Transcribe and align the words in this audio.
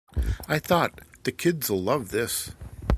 I 0.47 0.57
thought, 0.57 0.99
'The 1.21 1.31
kids'll 1.33 1.79
love 1.83 2.09
this. 2.09 2.53